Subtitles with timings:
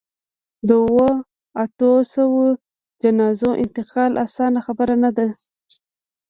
[0.67, 1.07] د اوو،
[1.63, 2.47] اتو سووو
[3.01, 5.27] جنازو انتقال اسانه خبره نه ده.